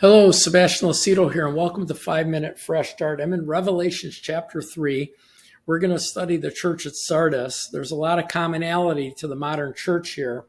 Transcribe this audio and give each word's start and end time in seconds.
Hello, 0.00 0.30
Sebastian 0.30 0.88
Lacido 0.88 1.30
here, 1.30 1.46
and 1.46 1.54
welcome 1.54 1.86
to 1.86 1.94
Five 1.94 2.26
Minute 2.26 2.58
Fresh 2.58 2.92
Start. 2.92 3.20
I'm 3.20 3.34
in 3.34 3.46
Revelations 3.46 4.16
chapter 4.16 4.62
3. 4.62 5.12
We're 5.66 5.78
going 5.78 5.92
to 5.92 6.00
study 6.00 6.38
the 6.38 6.50
church 6.50 6.86
at 6.86 6.94
Sardis. 6.94 7.68
There's 7.70 7.90
a 7.90 7.96
lot 7.96 8.18
of 8.18 8.26
commonality 8.26 9.12
to 9.18 9.28
the 9.28 9.36
modern 9.36 9.74
church 9.74 10.12
here. 10.12 10.46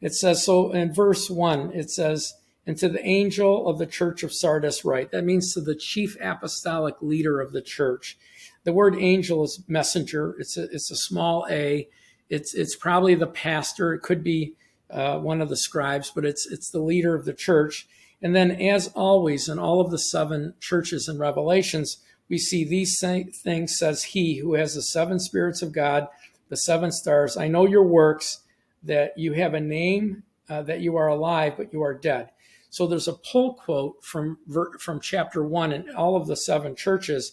It 0.00 0.14
says, 0.14 0.44
so 0.44 0.72
in 0.72 0.92
verse 0.92 1.30
1, 1.30 1.74
it 1.74 1.92
says, 1.92 2.34
and 2.66 2.76
to 2.78 2.88
the 2.88 3.06
angel 3.06 3.68
of 3.68 3.78
the 3.78 3.86
church 3.86 4.24
of 4.24 4.34
Sardis, 4.34 4.84
write. 4.84 5.12
That 5.12 5.24
means 5.24 5.54
to 5.54 5.60
the 5.60 5.76
chief 5.76 6.16
apostolic 6.20 6.96
leader 7.00 7.40
of 7.40 7.52
the 7.52 7.62
church. 7.62 8.18
The 8.64 8.72
word 8.72 8.96
angel 8.98 9.44
is 9.44 9.62
messenger. 9.68 10.34
It's 10.40 10.56
a, 10.56 10.64
it's 10.72 10.90
a 10.90 10.96
small 10.96 11.46
a. 11.48 11.88
It's, 12.28 12.52
it's 12.52 12.74
probably 12.74 13.14
the 13.14 13.28
pastor. 13.28 13.94
It 13.94 14.02
could 14.02 14.24
be 14.24 14.54
uh, 14.90 15.20
one 15.20 15.40
of 15.40 15.50
the 15.50 15.56
scribes, 15.56 16.10
but 16.12 16.24
it's, 16.24 16.50
it's 16.50 16.70
the 16.70 16.82
leader 16.82 17.14
of 17.14 17.26
the 17.26 17.32
church 17.32 17.86
and 18.20 18.34
then, 18.34 18.50
as 18.50 18.88
always, 18.94 19.48
in 19.48 19.58
all 19.58 19.80
of 19.80 19.90
the 19.90 19.98
seven 19.98 20.54
churches 20.60 21.08
and 21.08 21.20
revelations, 21.20 21.98
we 22.28 22.38
see 22.38 22.64
these 22.64 22.98
things 23.00 23.78
says 23.78 24.02
he 24.02 24.38
who 24.38 24.54
has 24.54 24.74
the 24.74 24.82
seven 24.82 25.18
spirits 25.18 25.62
of 25.62 25.72
God, 25.72 26.08
the 26.48 26.56
seven 26.56 26.90
stars. 26.90 27.36
I 27.36 27.48
know 27.48 27.66
your 27.66 27.84
works, 27.84 28.40
that 28.82 29.16
you 29.16 29.32
have 29.34 29.54
a 29.54 29.60
name, 29.60 30.22
uh, 30.48 30.62
that 30.62 30.80
you 30.80 30.96
are 30.96 31.08
alive, 31.08 31.54
but 31.56 31.72
you 31.72 31.82
are 31.82 31.94
dead. 31.94 32.30
So 32.70 32.86
there's 32.86 33.08
a 33.08 33.14
pull 33.14 33.54
quote 33.54 34.04
from 34.04 34.38
from 34.78 35.00
chapter 35.00 35.42
one 35.42 35.72
in 35.72 35.94
all 35.94 36.16
of 36.16 36.26
the 36.26 36.36
seven 36.36 36.76
churches, 36.76 37.32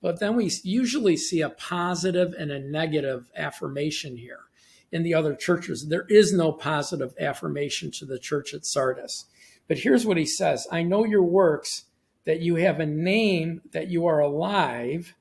but 0.00 0.20
then 0.20 0.36
we 0.36 0.50
usually 0.62 1.16
see 1.16 1.40
a 1.40 1.50
positive 1.50 2.34
and 2.38 2.50
a 2.50 2.60
negative 2.60 3.30
affirmation 3.36 4.16
here. 4.16 4.40
In 4.92 5.02
the 5.02 5.14
other 5.14 5.34
churches, 5.34 5.88
there 5.88 6.06
is 6.08 6.32
no 6.32 6.52
positive 6.52 7.14
affirmation 7.20 7.90
to 7.92 8.04
the 8.04 8.18
church 8.18 8.54
at 8.54 8.64
Sardis. 8.64 9.26
But 9.68 9.78
here's 9.78 10.06
what 10.06 10.16
he 10.16 10.26
says 10.26 10.66
I 10.70 10.82
know 10.82 11.04
your 11.04 11.22
works, 11.22 11.84
that 12.24 12.40
you 12.40 12.56
have 12.56 12.80
a 12.80 12.86
name, 12.86 13.62
that 13.72 13.88
you 13.88 14.06
are 14.06 14.20
alive, 14.20 15.14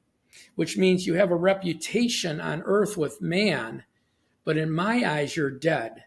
which 0.55 0.77
means 0.77 1.07
you 1.07 1.15
have 1.15 1.31
a 1.31 1.35
reputation 1.35 2.41
on 2.41 2.63
earth 2.65 2.97
with 2.97 3.21
man, 3.21 3.83
but 4.43 4.57
in 4.57 4.71
my 4.71 5.03
eyes, 5.03 5.35
you're 5.35 5.51
dead. 5.51 6.03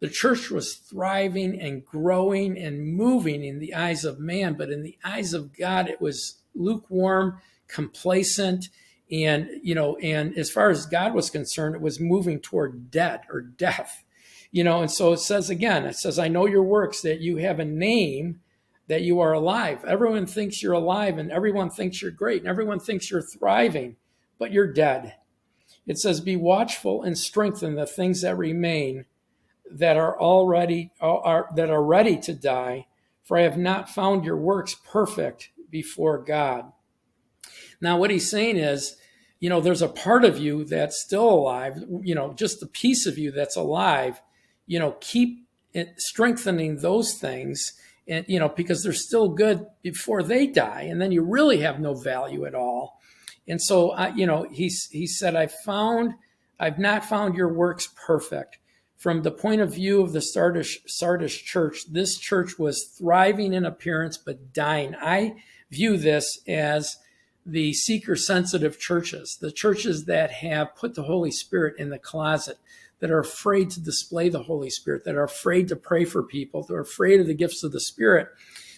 The 0.00 0.08
church 0.08 0.50
was 0.50 0.74
thriving 0.74 1.58
and 1.58 1.84
growing 1.84 2.58
and 2.58 2.86
moving 2.86 3.44
in 3.44 3.60
the 3.60 3.74
eyes 3.74 4.04
of 4.04 4.20
man, 4.20 4.54
but 4.54 4.70
in 4.70 4.82
the 4.82 4.98
eyes 5.04 5.32
of 5.32 5.56
God, 5.56 5.88
it 5.88 6.00
was 6.00 6.42
lukewarm, 6.54 7.40
complacent, 7.66 8.68
and 9.10 9.48
you 9.62 9.74
know, 9.74 9.96
and 9.96 10.36
as 10.36 10.50
far 10.50 10.70
as 10.70 10.84
God 10.86 11.14
was 11.14 11.30
concerned, 11.30 11.76
it 11.76 11.80
was 11.80 12.00
moving 12.00 12.40
toward 12.40 12.90
dead 12.90 13.22
or 13.30 13.40
death 13.40 14.04
you 14.50 14.64
know, 14.64 14.80
and 14.80 14.90
so 14.90 15.12
it 15.12 15.18
says 15.18 15.50
again, 15.50 15.84
it 15.84 15.96
says, 15.96 16.18
I 16.18 16.28
know 16.28 16.46
your 16.46 16.62
works, 16.62 17.02
that 17.02 17.20
you 17.20 17.36
have 17.38 17.58
a 17.58 17.64
name, 17.64 18.40
that 18.88 19.02
you 19.02 19.20
are 19.20 19.32
alive. 19.32 19.84
Everyone 19.84 20.26
thinks 20.26 20.62
you're 20.62 20.72
alive 20.72 21.18
and 21.18 21.30
everyone 21.30 21.70
thinks 21.70 22.00
you're 22.00 22.10
great 22.10 22.40
and 22.40 22.48
everyone 22.48 22.78
thinks 22.78 23.10
you're 23.10 23.22
thriving, 23.22 23.96
but 24.38 24.52
you're 24.52 24.72
dead. 24.72 25.14
It 25.86 25.98
says, 25.98 26.20
Be 26.20 26.36
watchful 26.36 27.02
and 27.02 27.18
strengthen 27.18 27.74
the 27.74 27.86
things 27.86 28.22
that 28.22 28.36
remain 28.36 29.04
that 29.70 29.96
are 29.96 30.18
already 30.18 30.92
are, 31.00 31.48
that 31.56 31.70
are 31.70 31.82
ready 31.82 32.16
to 32.20 32.32
die, 32.32 32.86
for 33.24 33.36
I 33.36 33.42
have 33.42 33.58
not 33.58 33.88
found 33.88 34.24
your 34.24 34.36
works 34.36 34.74
perfect 34.74 35.50
before 35.70 36.18
God. 36.18 36.72
Now, 37.80 37.98
what 37.98 38.10
he's 38.10 38.30
saying 38.30 38.56
is, 38.56 38.96
you 39.40 39.50
know, 39.50 39.60
there's 39.60 39.82
a 39.82 39.88
part 39.88 40.24
of 40.24 40.38
you 40.38 40.64
that's 40.64 41.02
still 41.02 41.28
alive, 41.28 41.82
you 42.02 42.14
know, 42.14 42.32
just 42.32 42.60
the 42.60 42.66
piece 42.66 43.06
of 43.06 43.18
you 43.18 43.30
that's 43.30 43.56
alive 43.56 44.22
you 44.66 44.78
know, 44.78 44.96
keep 45.00 45.46
strengthening 45.96 46.76
those 46.76 47.14
things 47.14 47.74
and 48.08 48.24
you 48.28 48.38
know 48.38 48.48
because 48.48 48.82
they're 48.82 48.92
still 48.92 49.28
good 49.28 49.66
before 49.82 50.22
they 50.22 50.46
die 50.46 50.82
and 50.82 51.00
then 51.00 51.12
you 51.12 51.22
really 51.22 51.58
have 51.58 51.80
no 51.80 51.94
value 51.94 52.44
at 52.44 52.54
all. 52.54 53.00
And 53.48 53.60
so 53.60 53.90
uh, 53.90 54.12
you 54.14 54.26
know 54.26 54.46
he, 54.50 54.70
he 54.90 55.06
said 55.06 55.36
i 55.36 55.46
found 55.46 56.14
i've 56.58 56.78
not 56.78 57.04
found 57.04 57.34
your 57.34 57.52
works 57.52 57.88
perfect. 58.06 58.58
From 58.96 59.22
the 59.22 59.30
point 59.30 59.60
of 59.60 59.74
view 59.74 60.00
of 60.00 60.12
the 60.12 60.22
sardis, 60.22 60.78
sardis 60.86 61.36
church 61.36 61.84
this 61.90 62.16
church 62.18 62.58
was 62.58 62.94
thriving 62.96 63.52
in 63.52 63.64
appearance 63.64 64.16
but 64.16 64.52
dying. 64.52 64.94
I 65.00 65.36
view 65.70 65.96
this 65.96 66.40
as 66.48 66.96
the 67.44 67.72
seeker 67.72 68.16
sensitive 68.16 68.78
churches 68.78 69.38
the 69.40 69.52
churches 69.52 70.06
that 70.06 70.30
have 70.30 70.74
put 70.74 70.94
the 70.94 71.04
holy 71.04 71.30
spirit 71.30 71.74
in 71.78 71.90
the 71.90 71.98
closet 71.98 72.58
that 73.00 73.10
are 73.10 73.18
afraid 73.18 73.70
to 73.70 73.80
display 73.80 74.28
the 74.28 74.42
Holy 74.42 74.70
Spirit, 74.70 75.04
that 75.04 75.14
are 75.14 75.24
afraid 75.24 75.68
to 75.68 75.76
pray 75.76 76.04
for 76.04 76.22
people, 76.22 76.62
that 76.64 76.74
are 76.74 76.80
afraid 76.80 77.20
of 77.20 77.26
the 77.26 77.34
gifts 77.34 77.62
of 77.62 77.72
the 77.72 77.80
Spirit. 77.80 78.28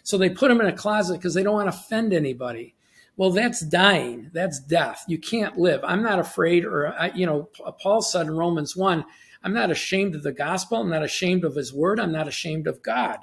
So 0.03 0.19
they 0.19 0.31
put 0.31 0.49
them 0.49 0.61
in 0.61 0.67
a 0.67 0.73
closet 0.73 1.15
because 1.15 1.35
they 1.35 1.43
don't 1.43 1.55
want 1.55 1.71
to 1.71 1.79
offend 1.79 2.13
anybody. 2.13 2.75
Well, 3.17 3.31
that's 3.31 3.61
dying. 3.61 4.31
That's 4.33 4.61
death. 4.61 5.05
You 5.09 5.19
can't 5.19 5.59
live. 5.59 5.81
I'm 5.85 6.03
not 6.03 6.21
afraid, 6.21 6.65
or, 6.65 6.95
you 7.15 7.27
know, 7.27 7.49
Paul 7.81 8.01
said 8.01 8.27
in 8.27 8.37
Romans 8.37 8.77
1, 8.77 9.05
I'm 9.43 9.53
not 9.53 9.71
ashamed 9.71 10.15
of 10.15 10.23
the 10.23 10.33
gospel. 10.33 10.79
I'm 10.79 10.91
not 10.91 11.05
ashamed 11.05 11.45
of 11.45 11.57
his 11.57 11.73
word. 11.73 12.01
I'm 12.01 12.13
not 12.13 12.29
ashamed 12.29 12.67
of 12.67 12.83
God. 12.83 13.19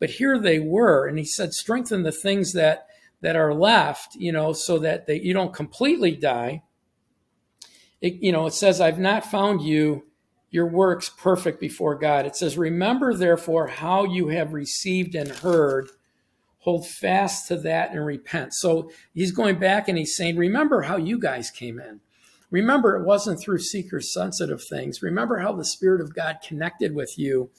But 0.00 0.10
here 0.10 0.38
they 0.38 0.58
were. 0.58 1.06
And 1.06 1.18
he 1.18 1.24
said, 1.24 1.52
strengthen 1.52 2.02
the 2.02 2.12
things 2.12 2.52
that, 2.52 2.86
that 3.20 3.36
are 3.36 3.54
left, 3.54 4.16
you 4.16 4.32
know, 4.32 4.52
so 4.52 4.78
that 4.80 5.06
they, 5.06 5.20
you 5.20 5.32
don't 5.32 5.54
completely 5.54 6.12
die. 6.12 6.62
It, 8.00 8.14
you 8.14 8.32
know, 8.32 8.46
it 8.46 8.54
says, 8.54 8.80
I've 8.80 9.00
not 9.00 9.24
found 9.24 9.62
you 9.62 10.04
your 10.50 10.66
works 10.66 11.08
perfect 11.10 11.60
before 11.60 11.94
God. 11.94 12.26
It 12.26 12.36
says, 12.36 12.56
Remember 12.56 13.14
therefore 13.14 13.68
how 13.68 14.04
you 14.04 14.28
have 14.28 14.52
received 14.52 15.14
and 15.14 15.28
heard, 15.28 15.88
hold 16.60 16.86
fast 16.86 17.48
to 17.48 17.56
that 17.58 17.92
and 17.92 18.04
repent. 18.04 18.54
So 18.54 18.90
he's 19.14 19.32
going 19.32 19.58
back 19.58 19.88
and 19.88 19.98
he's 19.98 20.16
saying, 20.16 20.36
Remember 20.36 20.82
how 20.82 20.96
you 20.96 21.18
guys 21.18 21.50
came 21.50 21.78
in. 21.78 22.00
Remember, 22.50 22.96
it 22.96 23.04
wasn't 23.04 23.40
through 23.40 23.58
seeker 23.58 24.00
sensitive 24.00 24.62
things. 24.64 25.02
Remember 25.02 25.38
how 25.38 25.52
the 25.52 25.66
Spirit 25.66 26.00
of 26.00 26.14
God 26.14 26.38
connected 26.42 26.94
with 26.94 27.18
you. 27.18 27.50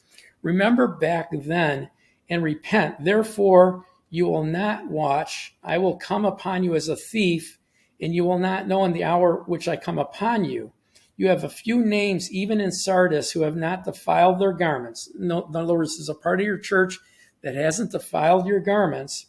Remember 0.42 0.88
back 0.88 1.30
then 1.32 1.90
and 2.28 2.44
repent. 2.44 3.04
Therefore, 3.04 3.86
you 4.10 4.26
will 4.26 4.44
not 4.44 4.88
watch. 4.88 5.56
I 5.64 5.78
will 5.78 5.98
come 5.98 6.26
upon 6.26 6.64
you 6.64 6.74
as 6.74 6.88
a 6.88 6.96
thief, 6.96 7.60
and 8.02 8.16
you 8.16 8.24
will 8.24 8.40
not 8.40 8.68
know 8.68 8.84
in 8.84 8.94
the 8.94 9.04
hour 9.04 9.44
which 9.46 9.68
I 9.68 9.76
come 9.76 10.00
upon 10.00 10.46
you 10.46 10.72
you 11.20 11.28
have 11.28 11.44
a 11.44 11.50
few 11.50 11.84
names, 11.84 12.32
even 12.32 12.62
in 12.62 12.72
Sardis, 12.72 13.32
who 13.32 13.42
have 13.42 13.58
not 13.58 13.84
defiled 13.84 14.40
their 14.40 14.54
garments. 14.54 15.12
in 15.20 15.30
other 15.30 15.74
words, 15.74 15.98
there's 15.98 16.08
a 16.08 16.16
part 16.16 16.40
of 16.40 16.46
your 16.46 16.58
church 16.58 16.98
that 17.44 17.56
hasn't 17.56 17.92
defiled 17.92 18.48
your 18.48 18.62
garments. 18.62 19.26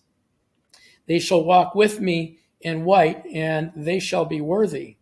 They 1.09 1.19
shall 1.19 1.43
walk 1.43 1.75
with 1.75 1.99
me 1.99 2.39
in 2.61 2.85
white, 2.85 3.27
and 3.27 3.73
they 3.75 3.99
shall 3.99 4.25
be 4.25 4.41
worthy. 4.41 4.99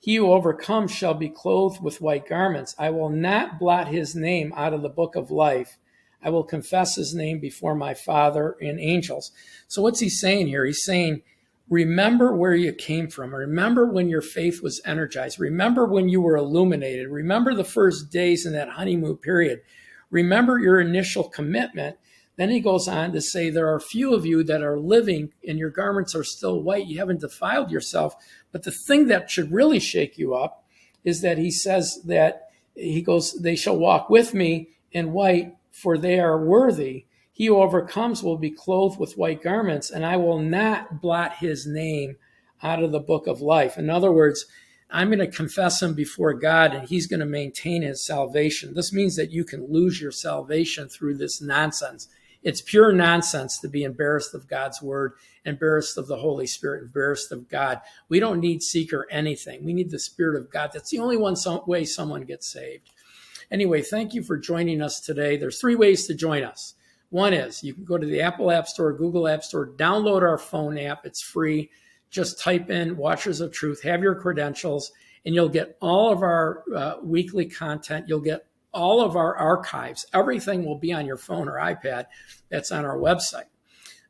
He 0.00 0.16
who 0.16 0.32
overcomes 0.32 0.90
shall 0.90 1.14
be 1.14 1.28
clothed 1.28 1.80
with 1.80 2.00
white 2.00 2.28
garments. 2.28 2.74
I 2.76 2.90
will 2.90 3.10
not 3.10 3.60
blot 3.60 3.86
his 3.86 4.16
name 4.16 4.52
out 4.56 4.74
of 4.74 4.82
the 4.82 4.88
book 4.88 5.14
of 5.14 5.30
life. 5.30 5.78
I 6.20 6.30
will 6.30 6.42
confess 6.42 6.96
his 6.96 7.14
name 7.14 7.38
before 7.38 7.76
my 7.76 7.94
Father 7.94 8.56
and 8.60 8.80
angels. 8.80 9.30
So, 9.68 9.80
what's 9.80 10.00
he 10.00 10.08
saying 10.08 10.48
here? 10.48 10.64
He's 10.64 10.82
saying, 10.82 11.22
Remember 11.72 12.36
where 12.36 12.54
you 12.54 12.70
came 12.70 13.08
from. 13.08 13.34
Remember 13.34 13.86
when 13.86 14.10
your 14.10 14.20
faith 14.20 14.62
was 14.62 14.82
energized. 14.84 15.40
Remember 15.40 15.86
when 15.86 16.06
you 16.06 16.20
were 16.20 16.36
illuminated. 16.36 17.08
Remember 17.08 17.54
the 17.54 17.64
first 17.64 18.10
days 18.10 18.44
in 18.44 18.52
that 18.52 18.68
honeymoon 18.68 19.16
period. 19.16 19.62
Remember 20.10 20.58
your 20.58 20.78
initial 20.78 21.30
commitment. 21.30 21.96
Then 22.36 22.50
he 22.50 22.60
goes 22.60 22.88
on 22.88 23.12
to 23.12 23.22
say, 23.22 23.48
There 23.48 23.72
are 23.72 23.80
few 23.80 24.12
of 24.12 24.26
you 24.26 24.44
that 24.44 24.62
are 24.62 24.78
living 24.78 25.32
and 25.48 25.58
your 25.58 25.70
garments 25.70 26.14
are 26.14 26.24
still 26.24 26.60
white. 26.60 26.88
You 26.88 26.98
haven't 26.98 27.22
defiled 27.22 27.70
yourself. 27.70 28.16
But 28.52 28.64
the 28.64 28.70
thing 28.70 29.06
that 29.06 29.30
should 29.30 29.50
really 29.50 29.80
shake 29.80 30.18
you 30.18 30.34
up 30.34 30.66
is 31.04 31.22
that 31.22 31.38
he 31.38 31.50
says 31.50 32.02
that 32.04 32.50
he 32.74 33.00
goes, 33.00 33.32
They 33.40 33.56
shall 33.56 33.78
walk 33.78 34.10
with 34.10 34.34
me 34.34 34.68
in 34.90 35.14
white, 35.14 35.56
for 35.70 35.96
they 35.96 36.20
are 36.20 36.44
worthy. 36.44 37.06
He 37.32 37.46
who 37.46 37.56
overcomes 37.56 38.22
will 38.22 38.36
be 38.36 38.50
clothed 38.50 38.98
with 38.98 39.16
white 39.16 39.42
garments, 39.42 39.90
and 39.90 40.04
I 40.04 40.16
will 40.16 40.38
not 40.38 41.00
blot 41.00 41.36
his 41.36 41.66
name 41.66 42.16
out 42.62 42.82
of 42.82 42.92
the 42.92 43.00
book 43.00 43.26
of 43.26 43.40
life. 43.40 43.76
In 43.78 43.90
other 43.90 44.12
words, 44.12 44.46
I'm 44.90 45.08
going 45.08 45.18
to 45.18 45.26
confess 45.26 45.82
him 45.82 45.94
before 45.94 46.34
God 46.34 46.74
and 46.74 46.86
he's 46.86 47.06
going 47.06 47.20
to 47.20 47.26
maintain 47.26 47.80
his 47.80 48.04
salvation. 48.04 48.74
This 48.74 48.92
means 48.92 49.16
that 49.16 49.30
you 49.30 49.42
can 49.42 49.72
lose 49.72 50.00
your 50.00 50.12
salvation 50.12 50.88
through 50.88 51.16
this 51.16 51.40
nonsense. 51.40 52.08
It's 52.42 52.60
pure 52.60 52.92
nonsense 52.92 53.58
to 53.60 53.68
be 53.68 53.84
embarrassed 53.84 54.34
of 54.34 54.48
God's 54.48 54.82
word, 54.82 55.14
embarrassed 55.46 55.96
of 55.96 56.08
the 56.08 56.18
Holy 56.18 56.46
Spirit, 56.46 56.82
embarrassed 56.82 57.32
of 57.32 57.48
God. 57.48 57.80
We 58.10 58.20
don't 58.20 58.40
need 58.40 58.62
seeker 58.62 59.06
anything. 59.10 59.64
We 59.64 59.72
need 59.72 59.90
the 59.90 59.98
Spirit 59.98 60.38
of 60.38 60.50
God. 60.50 60.70
That's 60.74 60.90
the 60.90 60.98
only 60.98 61.16
one 61.16 61.36
some, 61.36 61.62
way 61.66 61.84
someone 61.84 62.24
gets 62.24 62.52
saved. 62.52 62.90
Anyway, 63.50 63.80
thank 63.80 64.12
you 64.12 64.22
for 64.22 64.36
joining 64.36 64.82
us 64.82 65.00
today. 65.00 65.36
There's 65.36 65.60
three 65.60 65.76
ways 65.76 66.06
to 66.06 66.14
join 66.14 66.42
us. 66.42 66.74
One 67.12 67.34
is 67.34 67.62
you 67.62 67.74
can 67.74 67.84
go 67.84 67.98
to 67.98 68.06
the 68.06 68.22
Apple 68.22 68.50
App 68.50 68.66
Store, 68.66 68.90
Google 68.94 69.28
App 69.28 69.44
Store, 69.44 69.68
download 69.68 70.22
our 70.22 70.38
phone 70.38 70.78
app. 70.78 71.04
It's 71.04 71.20
free. 71.20 71.70
Just 72.10 72.40
type 72.40 72.70
in 72.70 72.96
Watchers 72.96 73.42
of 73.42 73.52
Truth, 73.52 73.82
have 73.82 74.02
your 74.02 74.14
credentials, 74.14 74.90
and 75.26 75.34
you'll 75.34 75.50
get 75.50 75.76
all 75.82 76.10
of 76.10 76.22
our 76.22 76.64
uh, 76.74 76.94
weekly 77.02 77.44
content. 77.44 78.06
You'll 78.08 78.20
get 78.20 78.46
all 78.72 79.02
of 79.02 79.14
our 79.14 79.36
archives. 79.36 80.06
Everything 80.14 80.64
will 80.64 80.78
be 80.78 80.90
on 80.90 81.04
your 81.04 81.18
phone 81.18 81.50
or 81.50 81.58
iPad 81.58 82.06
that's 82.48 82.72
on 82.72 82.86
our 82.86 82.96
website. 82.96 83.44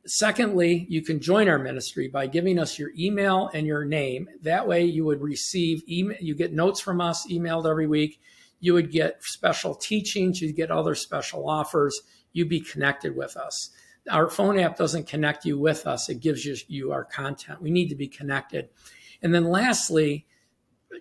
Secondly, 0.05 0.85
you 0.87 1.01
can 1.01 1.19
join 1.19 1.49
our 1.49 1.59
ministry 1.59 2.07
by 2.07 2.27
giving 2.27 2.57
us 2.57 2.79
your 2.79 2.91
email 2.97 3.49
and 3.53 3.67
your 3.67 3.83
name. 3.83 4.29
That 4.43 4.65
way, 4.65 4.85
you 4.85 5.03
would 5.03 5.21
receive 5.21 5.83
email, 5.89 6.17
you 6.21 6.35
get 6.35 6.53
notes 6.53 6.79
from 6.79 7.01
us 7.01 7.27
emailed 7.29 7.69
every 7.69 7.87
week. 7.87 8.21
You 8.61 8.75
would 8.75 8.91
get 8.91 9.21
special 9.25 9.75
teachings, 9.75 10.41
you'd 10.41 10.55
get 10.55 10.71
other 10.71 10.95
special 10.95 11.49
offers. 11.49 12.01
You'd 12.33 12.49
be 12.49 12.59
connected 12.59 13.15
with 13.15 13.37
us. 13.37 13.69
Our 14.09 14.29
phone 14.29 14.59
app 14.59 14.75
doesn't 14.75 15.07
connect 15.07 15.45
you 15.45 15.57
with 15.57 15.87
us, 15.87 16.09
it 16.09 16.19
gives 16.19 16.45
you, 16.45 16.55
you 16.67 16.91
our 16.91 17.05
content. 17.05 17.61
We 17.61 17.71
need 17.71 17.87
to 17.89 17.95
be 17.95 18.07
connected. 18.07 18.69
And 19.21 19.33
then 19.33 19.45
lastly, 19.45 20.25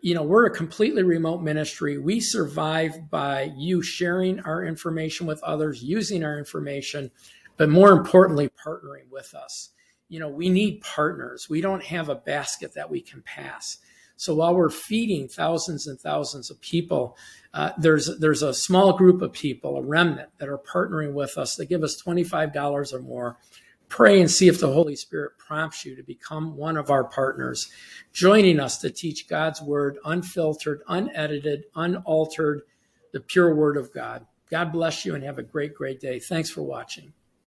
you 0.00 0.14
know, 0.14 0.22
we're 0.22 0.46
a 0.46 0.54
completely 0.54 1.02
remote 1.02 1.42
ministry. 1.42 1.98
We 1.98 2.20
survive 2.20 3.10
by 3.10 3.52
you 3.56 3.82
sharing 3.82 4.40
our 4.40 4.64
information 4.64 5.26
with 5.26 5.42
others, 5.42 5.82
using 5.82 6.24
our 6.24 6.38
information, 6.38 7.10
but 7.56 7.68
more 7.68 7.90
importantly, 7.90 8.48
partnering 8.64 9.10
with 9.10 9.34
us. 9.34 9.70
You 10.08 10.20
know, 10.20 10.28
we 10.28 10.48
need 10.48 10.82
partners. 10.82 11.48
We 11.50 11.60
don't 11.60 11.82
have 11.84 12.08
a 12.08 12.14
basket 12.14 12.74
that 12.74 12.88
we 12.88 13.00
can 13.00 13.22
pass. 13.22 13.78
So 14.22 14.34
while 14.34 14.54
we're 14.54 14.70
feeding 14.70 15.28
thousands 15.28 15.86
and 15.86 15.98
thousands 15.98 16.50
of 16.50 16.60
people, 16.60 17.16
uh, 17.54 17.72
there's 17.76 18.18
there's 18.18 18.42
a 18.42 18.54
small 18.54 18.96
group 18.96 19.20
of 19.20 19.32
people, 19.32 19.76
a 19.76 19.82
remnant, 19.82 20.30
that 20.38 20.48
are 20.48 20.58
partnering 20.58 21.12
with 21.12 21.36
us. 21.36 21.56
They 21.56 21.66
give 21.66 21.82
us 21.82 21.96
twenty 21.96 22.24
five 22.24 22.52
dollars 22.52 22.92
or 22.92 23.00
more 23.00 23.38
Pray 23.92 24.22
and 24.22 24.30
see 24.30 24.48
if 24.48 24.58
the 24.58 24.72
Holy 24.72 24.96
Spirit 24.96 25.32
prompts 25.36 25.84
you 25.84 25.94
to 25.94 26.02
become 26.02 26.56
one 26.56 26.78
of 26.78 26.88
our 26.88 27.04
partners, 27.04 27.70
joining 28.14 28.58
us 28.58 28.78
to 28.78 28.88
teach 28.88 29.28
God's 29.28 29.60
word 29.60 29.98
unfiltered, 30.06 30.80
unedited, 30.88 31.64
unaltered, 31.76 32.62
the 33.12 33.20
pure 33.20 33.54
word 33.54 33.76
of 33.76 33.92
God. 33.92 34.24
God 34.50 34.72
bless 34.72 35.04
you 35.04 35.14
and 35.14 35.22
have 35.22 35.36
a 35.36 35.42
great, 35.42 35.74
great 35.74 36.00
day. 36.00 36.20
Thanks 36.20 36.48
for 36.48 36.62
watching. 36.62 37.12